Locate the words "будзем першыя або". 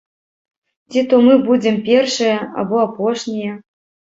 1.49-2.77